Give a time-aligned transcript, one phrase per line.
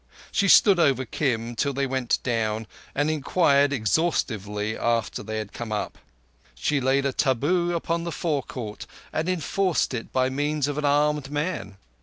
[0.31, 2.65] She stood over Kim till they went down,
[2.95, 5.99] and inquired exhaustively after they had come up.
[6.55, 11.29] She laid a taboo upon the forecourt, and enforced it by means of an armed
[11.29, 11.77] man.